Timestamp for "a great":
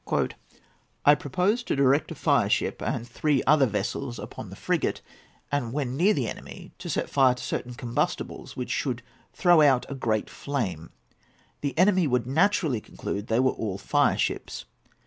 9.89-10.27